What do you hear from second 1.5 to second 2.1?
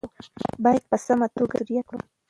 یې مدیریت کړو.